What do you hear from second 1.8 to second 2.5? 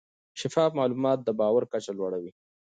لوړه وي.